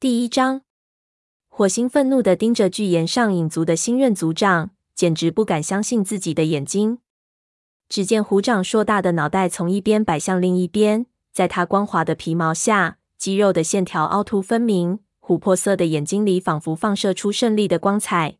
[0.00, 0.62] 第一章，
[1.50, 7.00] 火星愤怒地盯着巨岩上影族的新任族长，简直不敢相信自己的眼睛。
[7.86, 18.38] 只见虎掌硕大的脑袋从一边摆向另一边，在他光滑的皮毛下，肌肉的线条凹凸分明，琥珀色的眼睛里仿佛放射出胜利的光彩。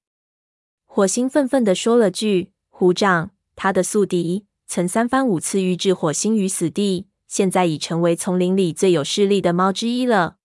[0.87, 10.39] 火星愤愤地说了句：“虎掌，他的宿敌，曾三番五次欲置火星于死地。”现在已成为丛林里最有势力的猫之一了。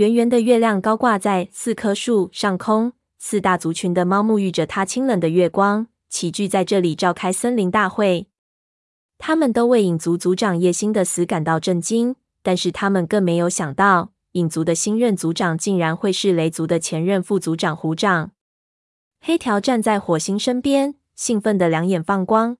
[0.00, 8.26] 圆圆的月亮高挂在四棵树上空，四大族群的猫沐浴着它清冷的月光，齐聚在这里召开森林大会。
[9.18, 18.30] 他们都为影族族长叶星的死感到震惊，但是他们更没有想到，影族的新任族长竟然会是雷族的前任副族长虎掌。
[19.20, 22.56] 黑条站在火星身边，兴奋的两眼放光。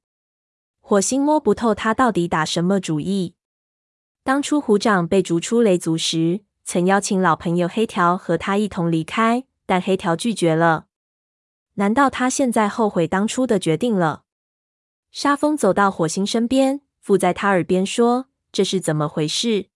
[0.82, 3.34] 火星摸不透他到底打什么主意。
[4.22, 6.42] 当初虎掌被逐出雷族时，
[6.72, 10.86] 曾邀请老朋友黑条和他一同离开，但黑条拒绝了。
[11.74, 14.22] 难道他现在后悔当初的决定了？
[15.10, 19.66] 沙风走到火星身边，附在他耳边说：“这是怎么回事？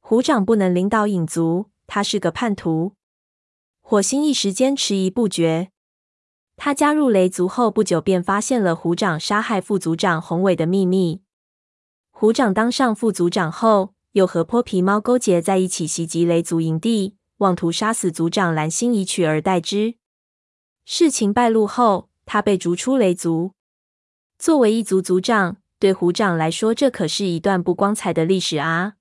[0.00, 2.94] 虎掌不能领导影族，他是个叛徒。”
[3.84, 5.70] 火星一时间迟疑不决。
[6.56, 11.20] 他加入雷族后不久，便发现了虎掌杀害副族长宏伟的秘密。
[12.10, 19.96] 虎掌当上副族长后，又和泼皮猫勾结在一起，袭击雷族营地，妄图杀死族长蓝星，以取而代之。
[20.86, 23.52] 事情败露后，他被逐出雷族。
[24.38, 28.94] 作为一族族长，对虎掌来说，这可是一段不光彩的历史啊！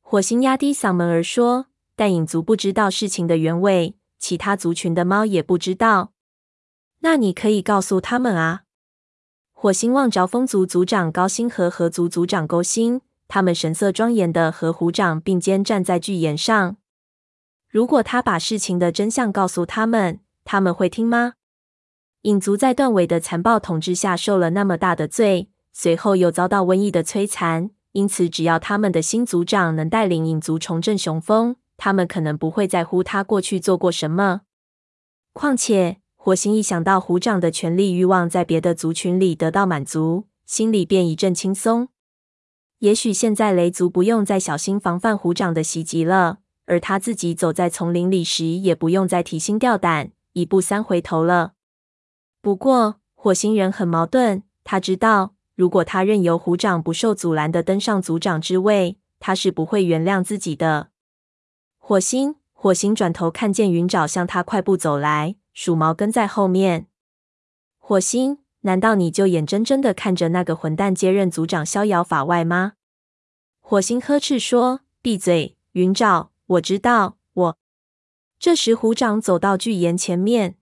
[0.00, 6.14] 火星压低嗓门儿说：“但影族不知道事情的原委，其他族群的猫也不知道。”
[7.04, 8.62] 那你可以告诉他们啊！
[9.52, 13.02] 火星望着风族族长高星和河族族长勾星，
[13.34, 16.76] 他们神色庄严的和虎掌并肩站在巨岩上。
[17.66, 21.32] 如果他把事情的真相告诉他们，他们会听吗？
[22.24, 34.42] 影族在断尾的残暴统治下受了那么大的罪，随后又遭到瘟疫的摧残，因此只要他们的新族长能带领影族重振雄风，他们可能不会在乎他过去做过什么。
[35.32, 36.02] 况且。
[36.14, 41.88] 火星一想到虎掌的权力欲望在别的族群里得到满足，心里便一阵轻松。
[42.82, 51.52] 也许现在雷族不用再小心防范虎掌的袭击了，而他自己走在丛林里时，也不用再提心吊胆、一步三回头了。
[52.40, 54.42] 不过，火星人很矛盾。
[54.64, 60.88] 他知道，如果他任由虎掌不受阻拦的登上族长之位，他是不会原谅自己的。
[61.78, 65.36] 火星，火星转头看见云沼向他快步走来。
[65.52, 66.88] 鼠毛跟在后面。
[67.78, 72.72] 火星，难道你就眼睁睁的看着那个混蛋接任族长逍遥法外吗？
[73.60, 76.28] 火星呵斥说：“闭嘴，云沼！
[76.46, 77.58] 我知道，我……”
[78.38, 80.56] 这时，虎掌走到巨岩前面，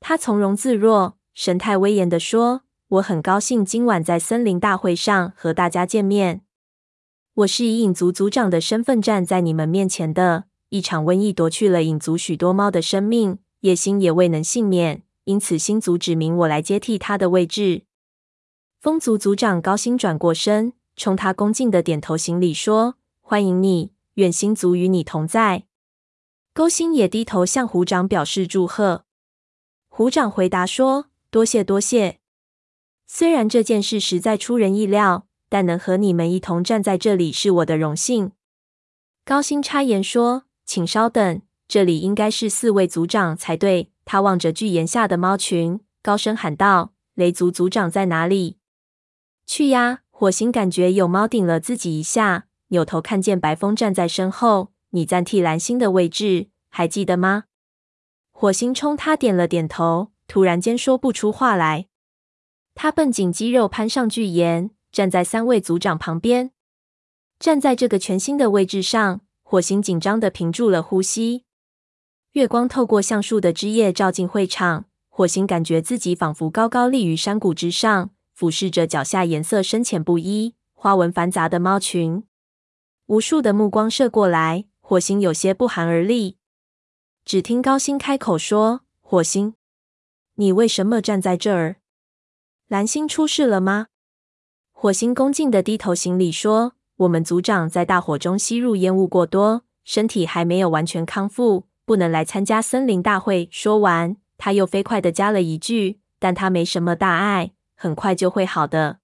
[0.00, 6.42] 他从容自若，神态威严地说：“我很高兴今晚在森林大会上和大家见面。
[7.34, 10.44] 我是以影族族长的身份站在你们面前的。
[10.68, 17.84] 一场瘟疫夺去了影族许多猫的生命。”野心也未能幸免，因此星族指明我来接替他的位置。
[18.80, 25.64] 风族族长高星转过身，冲他恭敬的点头行礼，说：“欢迎你，愿星族与你同在。”
[26.52, 29.04] 勾星也低头向虎掌表示祝贺。
[29.88, 32.18] 虎掌回答说：“多谢多谢。
[33.06, 38.32] 虽然这件事实在出人意料，但能和你们一同站在这里是我的荣幸。”
[39.24, 43.91] 高星插言说：“请稍等。”这里应该是四位族长才对。
[44.04, 48.58] 他望着巨岩下的猫群，高声喊道：“雷族族长在哪里？”
[49.46, 50.00] 去呀！
[50.10, 54.72] 火星感觉有猫顶了自己一下，扭头看见白风站在身后。
[54.90, 57.44] 你暂替蓝星的位置，还记得吗？
[58.30, 61.88] 火星冲他点了点头，突然间说不出话来。
[62.74, 66.52] 他绷紧肌肉，攀上巨岩，站在三位族长旁边。
[67.40, 71.44] 站在这个全新的位置上，火星紧张的屏住了呼吸。
[72.32, 82.24] 月光透过橡树的枝叶照进会场，火星感觉自己仿佛高高立于山谷之上，俯视着脚下颜色深浅不一、花纹繁杂的猫群。
[83.04, 86.38] 无数的目光射过来，火星有些不寒而栗。
[87.26, 89.52] 只听高星开口说：“火星，
[90.36, 91.76] 你为什么站在这儿？
[92.66, 93.88] 蓝星出事了吗？”
[94.72, 103.50] 火星恭敬地低头行礼说：“我们族长在大火中吸入烟雾过多，身体还没有完全康复。”不能来参加森林大会。
[103.52, 109.00] 说完，他又飞快地加了一句：“但他没什么大碍，很快就会好的。”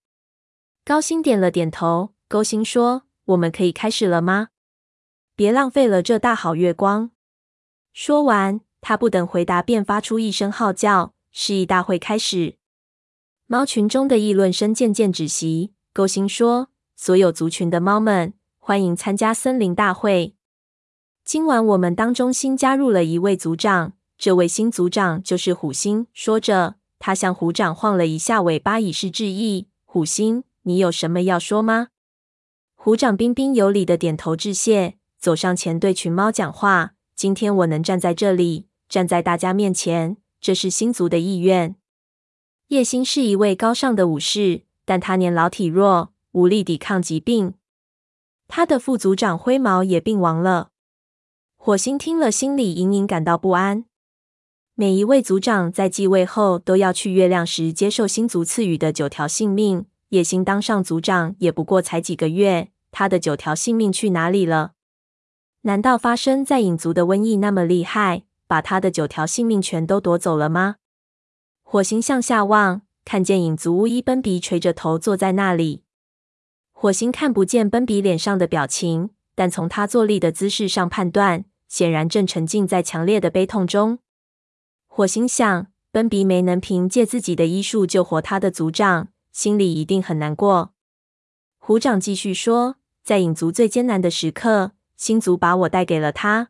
[0.86, 2.14] 高星点了点头。
[2.28, 4.48] 勾星说：“我们可以开始了吗？”
[5.36, 7.10] 别浪费了这大好月光。”
[7.92, 12.56] 说完，他不等回答，便发出一声号叫，示意大会开始。
[13.46, 15.74] 猫群中的议论声渐渐止息。
[15.92, 20.37] 勾心说：“所有族群的猫们，欢迎参加森林大会。
[21.28, 29.68] 今晚我们当中新加入了一位族长，这位新族长就是虎星。”说着，他向虎掌晃了一下尾巴，以示致意。
[29.84, 31.88] 虎星，你有什么要说吗？
[32.76, 41.76] 虎掌彬彬有礼的点头致谢，走上前对群猫讲话：“今天我能站在这里，站在大家面前，这是星族的意愿。”
[42.68, 47.52] 叶星是一位高尚的武士，但他年老体弱，无力抵抗疾病。
[48.46, 50.70] 他的副族长灰毛也病亡了。
[51.68, 53.84] 火星听了，心里隐隐感到不安。
[54.74, 59.84] 每一位族长在继位后都要去月亮时接受星族赐予的九条性命。
[60.08, 64.72] 野心当上族长也不过才几个月，他的九条性命去哪里了？
[65.60, 70.76] 难道发生在影族的瘟疫那么厉害，把他的九条性命全都夺走了吗？
[71.62, 75.82] 火星向下望，看见影族巫医奔比垂着头坐在那里。
[76.72, 83.98] 火星看不见奔比脸上的表情，但从他坐立的姿势上判断，显然正沉浸在强烈的悲痛中。
[84.86, 90.72] 火星想，奔比没能凭借自己的医术救活他的族长，心里一定很难过。
[91.58, 96.48] 虎掌继续说，在影族最艰难的时刻，星族把我带给了他。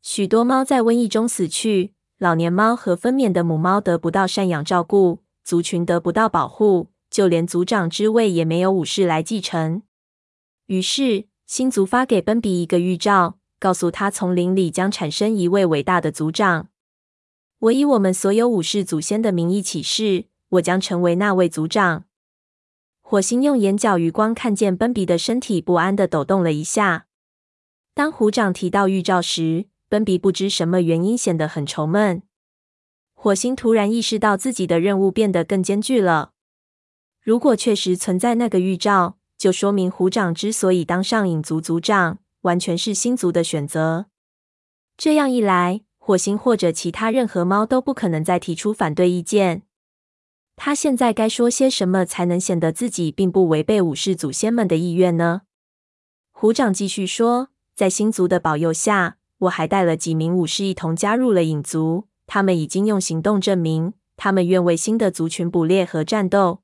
[0.00, 1.94] 许多猫在瘟疫中死去。
[2.18, 9.82] 老年猫和分娩的母猫得不到赡养照顾，族群得不到保护，就连族长之位也没有武士来继承。
[10.66, 16.66] 于是，星族发给奔比一个预兆，告诉他丛林里将产生一位伟大的族长。
[17.60, 22.02] 我以我们所有武士祖先的名义起誓，我将成为那位族长。
[23.00, 27.06] 火星用眼角余光看见奔比的身体不安地抖动了一下。
[27.94, 32.22] 当虎掌提到预兆时，奔比不知什么原因显得很愁闷。
[33.14, 36.32] 火星突然意识到自己的任务变得更艰巨了。
[37.20, 44.06] 如果确实存在那个预兆，就说明虎掌之所以当上影族族长，完全是星族的选择。
[44.96, 49.62] 这样一来，火星或者其他任何猫都不可能再提出反对意见。
[50.54, 55.42] 他现在该说些什么才能显得自己并不违背武士祖先们的意愿呢？
[56.30, 66.62] 虎掌继续说：“在星族的保佑下。”我还带了几名武士一同加入了影族，他们已经用行动证明，他们愿为新的族群捕猎和战斗。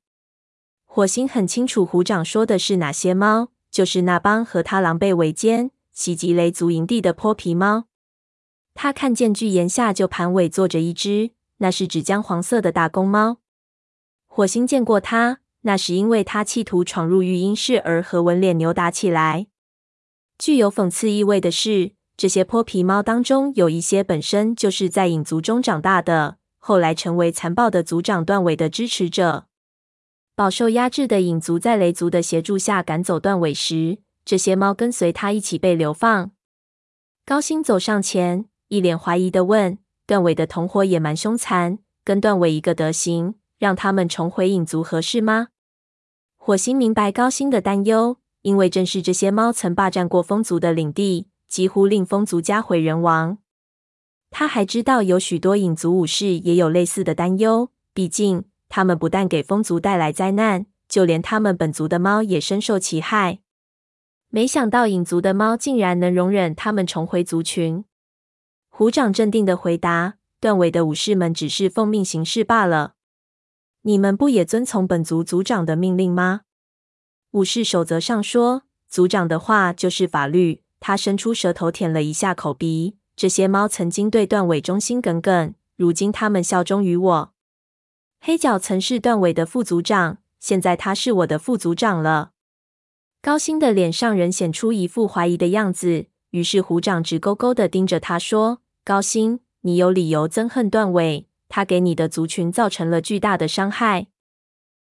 [0.85, 3.49] 火星很清楚虎掌说的是哪些猫，
[3.79, 7.85] 就是那帮和他狼狈为奸、袭击雷族营地的泼皮猫。
[8.73, 13.37] 他看见巨岩下就盘尾坐着一只，那是指姜黄色的大公猫。
[14.27, 19.47] 火星见过他，那是因为他企图闯入育婴室而和纹脸牛打起来。
[20.37, 21.93] 具有讽刺意味的是。
[22.17, 29.45] 这些泼皮猫当中有一些本身就是在影族中长大的，后来成为残暴的族长断尾的支持者。
[30.39, 36.31] 饱受压制的影族在雷族的协助下赶走断尾时，这些猫跟随他一起被流放。
[37.25, 39.77] 高星走上前，一脸怀疑地问
[40.07, 45.49] ：“断尾的同伙野蛮凶残，跟断尾一个德行，让他们重回影族合适吗？”
[46.39, 51.27] 火星明白高星的担忧，因为正是这些猫曾霸占过风族的领地。
[51.49, 53.39] 几乎令风族家毁人亡。
[54.29, 63.39] 他还知道有许多影族武士也有类似的担忧，毕竟他们不但给风族带来灾难，就连他们本族的猫也深受其害。
[64.29, 67.83] 没想到影族的猫竟然能容忍他们重回族群。
[68.69, 72.93] 虎掌镇定的回答：“断尾的武士们只是奉命行事罢了。
[73.81, 76.41] 你们不也遵从本族族长的命令吗？”
[77.31, 82.95] 武士守则上说：“族长的话就是法律。”他伸出舌头舔了一下口鼻。
[83.15, 87.33] 这些猫曾经对断尾忠心耿耿，如今他们效忠于我。
[88.21, 92.31] 黑角曾是断尾的副族长，现在他是我的副族长了。
[93.21, 104.07] 高星的脸上仍显出一副怀疑的样子，于是虎掌直勾勾的盯着他说：“高星，你有理由憎恨断尾，他给你的族群造成了巨大的伤害。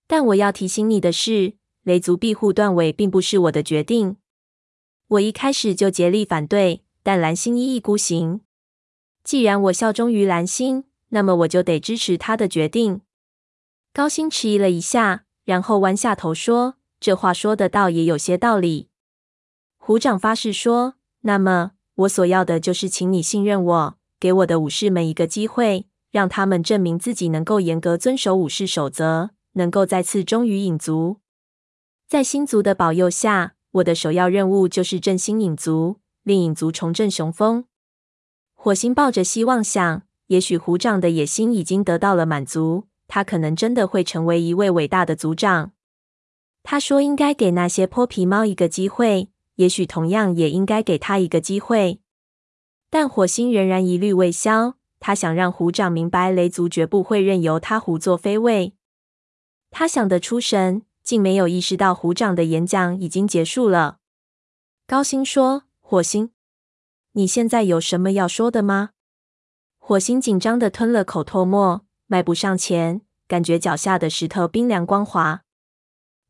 [0.06, 4.16] 但我要提醒你的是，雷族庇护断尾并不是我的决定。”
[5.08, 8.40] 我一开始就竭力反对，但蓝星一意孤行。
[9.22, 13.00] 既然我效忠于蓝星，那么我就得支持他的决定。
[13.98, 18.86] 高星迟疑了一下，然后弯下头说：“这话说的倒也有些道理。”
[19.76, 31.16] 虎掌发誓说：“那么我所要的就是请你信任我，给我的武士们一个机会，让他们证明自己能够严格遵守武士守则，能够再次忠于影族。
[32.06, 37.64] 在星族的保佑下。”我的首要任务就是振兴影族，令影族重振雄风。
[38.54, 45.72] 火星抱着希望想，也许虎掌的野心已经得到了满足，他可能真的会成为一位伟大的族长。
[46.62, 52.00] 他说：“应该给那些泼皮猫一个机会，也许同样也应该给他一个机会。”
[52.90, 54.74] 但火星仍然疑虑未消。
[55.00, 58.74] 他想让虎掌明白，雷族绝不会任由他胡作非为。
[59.70, 63.98] 他想得出神，竟没有意识到虎掌的演讲已经结束了。
[64.88, 66.32] 高星说：“火星，
[67.12, 68.90] 你现在有什么要说的吗？”
[69.78, 75.42] 火星紧张地吞了口唾沫，迈步上前，感觉脚下的石头冰凉光滑。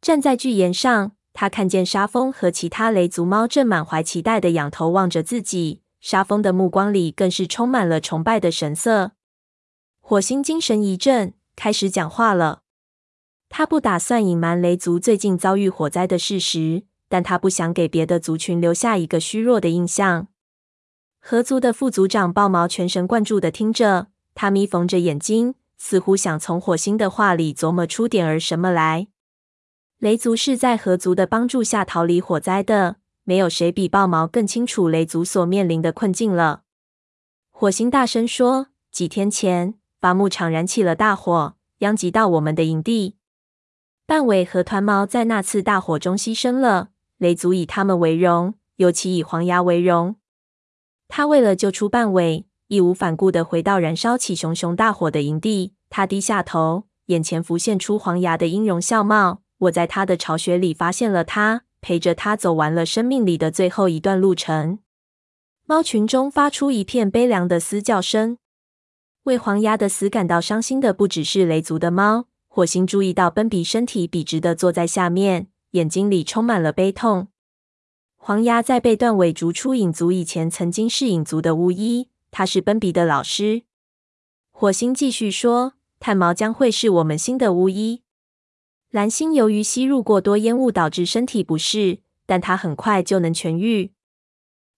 [0.00, 5.82] 站在巨岩上，他看见沙风和其他雷族猫正满怀期待地仰头望着自己。
[6.00, 9.12] 沙风的目光里更是充满了崇拜的神色。
[10.00, 12.62] 火星精神一振，开始讲话了。
[13.48, 20.26] 他不打算隐瞒雷族最近遭遇火灾的事实，但他不想给别的族群留下一个虚弱的印象。
[21.20, 29.08] 河族的副族长豹毛全神贯注地听着，他眯缝着眼睛，似乎想从火星的话里琢磨出点儿什么来。
[29.98, 32.96] 雷族是在河族的帮助下逃离火灾的。
[33.24, 36.62] 没有谁比豹毛更清楚雷族所面临的困境了。
[37.50, 43.16] 火星大声说：“几天前，伐木场燃起了大火，殃及到我们的营地。
[44.06, 46.88] 半尾和团毛在那次大火中牺牲了。
[47.18, 50.16] 雷族以他们为荣，尤其以黄牙为荣。
[51.06, 55.74] 他为了救出半尾，义无反顾地回到燃烧起熊熊大火的营地。
[55.90, 59.42] 他低下头，眼前浮现出黄牙的音容笑貌。
[59.58, 64.80] 我在他的巢穴里发现了他。”陪着他走完了生命里的最后一段路程，
[65.64, 68.38] 猫群中发出一片悲凉的嘶叫声。
[69.22, 72.26] 为黄牙的死感到伤心的不只是雷族的猫。
[72.48, 77.28] 火星注意到奔比身体笔直的坐在下面，眼睛里充满了悲痛。
[78.16, 83.62] 黄牙在被断尾逐出影族以前，曾经是影族的巫医，他是奔比的老师。
[84.50, 88.02] 火星继续说：“炭毛将会是我们新的巫医。”
[88.90, 93.92] 蓝星由于吸入过多烟雾导致身体不适，但他很快就能痊愈。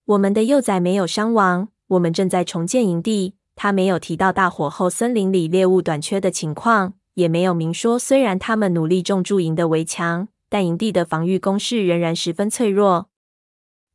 [0.05, 3.35] 我们的幼崽没有伤亡，我们正在重建营地。
[3.55, 13.09] 他没有提到大火后森林里猎物短缺的情况，也没有明说虽然他们努力重筑营的围墙，但营地的防御工事仍然十分脆弱。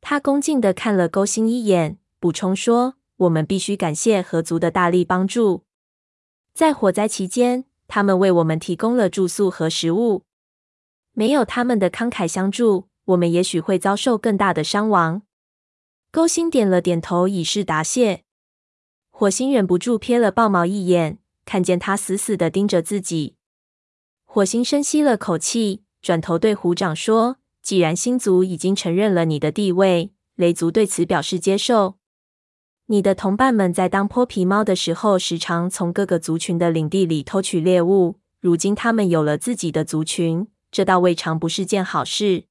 [0.01, 5.64] 他恭敬地看了勾星一眼，补充说：“我们必须感谢合族的大力帮助，
[6.52, 10.25] 在火灾期间。”他们为我们提供了住宿和食物，
[11.12, 15.23] 没有他们的慷慨相助，我们也许会遭受更大的伤亡。
[16.11, 18.25] 勾心点了点头，以示答谢。
[19.11, 23.37] 火星忍不住瞥了豹毛一眼，看见他死死地盯着自己。
[24.25, 31.99] 火星深吸了口气，转头对虎掌说：“既然星族已经承认了你的地位，雷族对此表示接受。”
[32.88, 38.21] 你的同伴们在当泼皮猫的时候，时常从各个族群的领地里偷取猎物。
[38.40, 42.45] 如今他们有了自己的族群，这倒未尝不是件好事。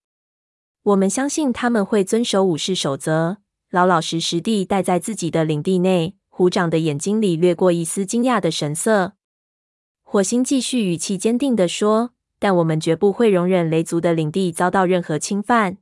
[0.83, 3.37] 我们相信他们会遵守武士守则，
[3.71, 6.15] 老老实实地待在自己的领地内。
[6.27, 9.13] 虎掌的眼睛里掠过一丝惊讶的神色。
[10.03, 15.77] 火星继续语气坚定地说：“但我们绝不会容忍雷族的领地遭到任何侵犯。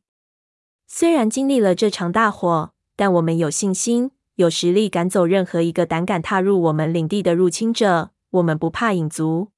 [0.86, 9.52] 虽然经历了这场大火，但我们有信心。”有实力赶走任何一个胆敢踏入我们领地的入侵者，我们不怕影族。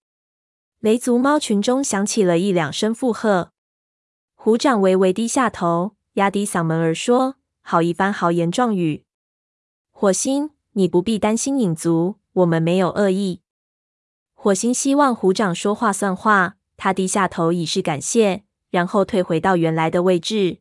[0.79, 3.51] 雷族猫群中响起了一两声附和。
[4.35, 9.05] 虎掌微微低下头，压低嗓门儿说：“好一番豪言壮语。”
[9.91, 13.41] 火星，你不必担心影族，我们没有恶意。
[14.33, 20.59] 火星希望虎掌说话算话，他低下头以示感谢，然后退回到原来的位置。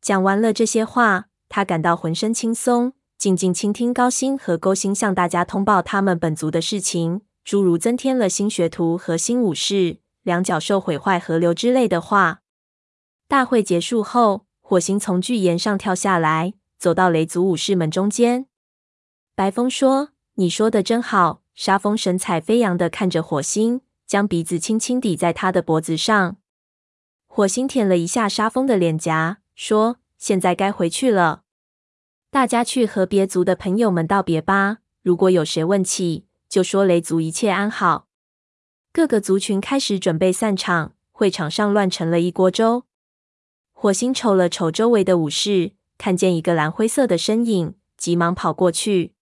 [0.00, 2.92] 讲完了这些话，他感到浑身轻松。
[3.18, 12.42] 静静倾听高星和勾星向大家通报他们本族的事情，诸如增添了新学徒和新武士、两角兽毁坏河流之类的话。
[13.26, 18.46] 大会结束后，火星从巨岩上跳下来，走到雷族武士们中间。
[19.34, 26.36] 白风说：“你说的真好。”沙风神采飞扬的看着火星，将鼻子轻轻抵在他的脖子上。
[27.26, 31.44] 火星舔了一下沙风的脸颊，说：“现在该回去了。”
[32.36, 34.80] 大家去和别族的朋友们道别吧。
[35.00, 38.08] 如果有谁问起，就说雷族一切安好。
[38.92, 42.84] 各个族群开始准备散场，会场上乱成了一锅粥。
[43.72, 49.14] 火星瞅了瞅周围的武士，看见一个蓝灰色的身影，急忙跑过去。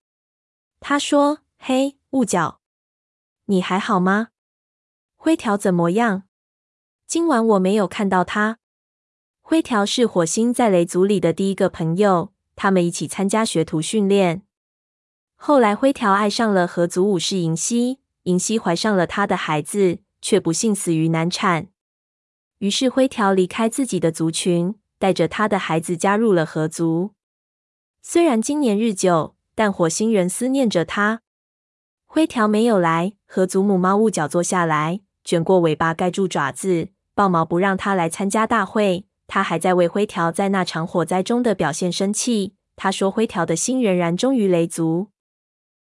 [0.80, 2.58] 他说：“嘿，雾角，
[3.44, 4.30] 你还好吗？
[5.14, 6.24] 灰条怎么样？
[7.06, 8.58] 今晚我没有看到他。
[9.40, 14.42] 灰条是火星在雷族里的第一个朋友。”他们一起参加学徒训练。
[15.36, 21.68] 后来，灰条爱上了河族武士银溪，银溪怀上了他的孩子，却不幸死于难产。
[22.58, 27.10] 于是，灰条离开自己的族群，带着他的孩子加入了河族。
[28.00, 31.20] 虽然今年日久，但火星人思念着他。
[32.06, 39.06] 灰条没有来，河族母猫雾角坐下来，卷过尾巴盖住爪子，豹毛不让他来参加大会。
[39.26, 42.54] 他还在为灰条在那场火灾中的表现生气。
[42.76, 45.08] 他说：“灰条的心仍然忠于雷族。”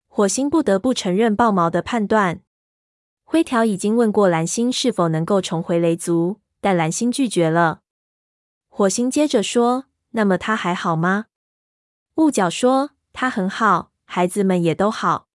[0.07, 2.41] 火星不得不承认豹毛的判断。
[3.23, 7.81] 灰条已经问过蓝星是否能够重回雷族，但蓝星拒绝了。
[8.69, 11.25] 火星接着说：“那么他还好吗？”
[12.15, 15.27] 雾角说：“他很好，孩子们也都好。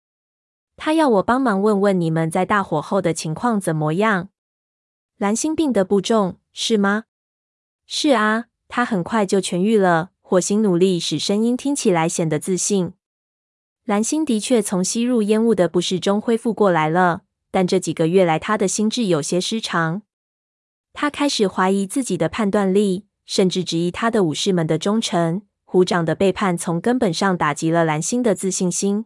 [0.77, 4.29] 他要我帮忙问问你们在大火后的情况怎么样。”
[5.17, 7.05] 蓝星病得不重，是吗？
[7.91, 10.11] 是啊，他很快就痊愈了。
[10.21, 12.93] 火星努力使声音听起来显得自信。
[13.83, 20.03] 蓝星的确从吸入烟雾的不适中恢复过来了，但这几个月来，他的心智有些失常。
[20.93, 25.41] 他开始怀疑自己的判断力，甚至质疑他的武士们的忠诚。
[25.65, 29.05] 虎掌的背叛从根本上打击了蓝星的自信心。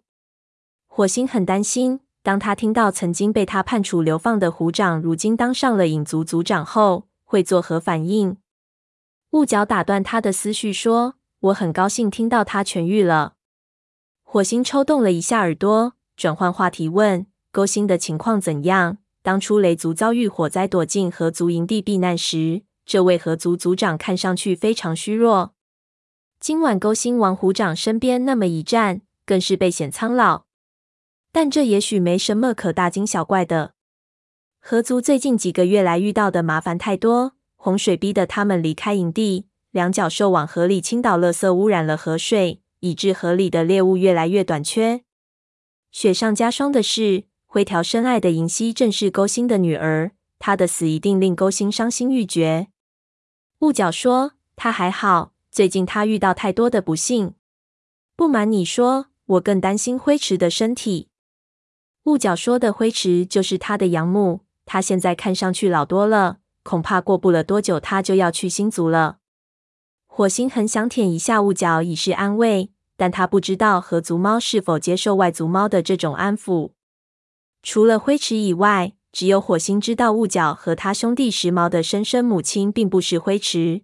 [0.87, 8.35] 火星很担心，当他听到曾经被他判处流放的虎掌如今当上了影族族长后，会作何反应？
[9.33, 13.33] 雾角打断他的思绪说：“我很高兴听到他痊愈了。”
[14.21, 18.99] 火星抽动了一下耳朵，转换话题问：“沟星的情况怎样？
[19.23, 25.55] 当初雷族遭遇火灾，躲进河族营地避难时，这位河族族长看上去非常虚弱。
[26.39, 30.43] 今晚沟星王虎掌身边那么一站，更是倍显苍老。
[31.31, 33.73] 但这也许没什么可大惊小怪的。
[34.59, 37.33] 河族最近几个月来遇到的麻烦太多，
[37.63, 45.05] 洪水逼得他们离开营地，两脚兽往河里倾倒垃圾，污染了河水。”以致河里的猎物越来越短缺。
[45.89, 52.67] 雪上加霜的是，灰条深爱的银溪正是勾心的女儿，她的死一定令勾心伤心欲绝。
[53.59, 57.35] 雾角说：“她还好，最近她遇到太多的不幸。
[58.17, 61.07] 不瞒你说，我更担心灰池的身体。”
[62.03, 69.19] 雾角说的灰池就是他的养母，她现在看上去老多了，恐怕过不了多久，他就要去星族了。
[70.07, 72.71] 火星很想舔一下雾角以示安慰。
[72.95, 76.73] 但他不知道河族猫是否接受外族猫的这种安抚。
[77.63, 83.81] 除了灰池以外，只有火星知道雾角和他兄弟时髦的生身母亲并不是灰池。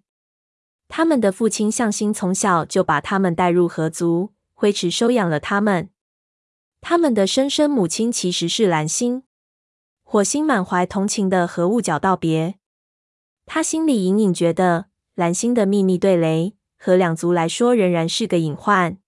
[0.87, 5.89] 他们的父亲向星从小就把他们带入河族，灰池收养了他们。
[6.79, 9.23] 他们的生身母亲其实是蓝星。
[10.03, 12.58] 火星满怀同情的和雾角道别，
[13.51, 14.85] 他心里隐隐觉得
[15.15, 18.99] 蓝星的秘密对雷和两族来说仍然是个隐患。